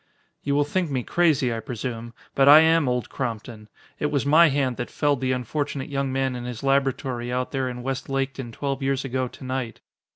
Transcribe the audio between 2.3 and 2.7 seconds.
But I